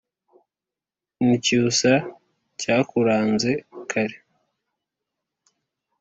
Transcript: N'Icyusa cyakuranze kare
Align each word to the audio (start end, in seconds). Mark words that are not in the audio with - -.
N'Icyusa 1.25 1.91
cyakuranze 2.59 3.51
kare 3.89 4.17